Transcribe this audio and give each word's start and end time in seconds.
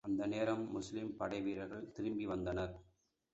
அந்நேரம் 0.03 0.71
முஸ்லிம் 0.71 1.15
படைவீரர்கள் 1.17 1.91
திரும்பி 1.91 2.25
வந்தனர். 2.25 2.73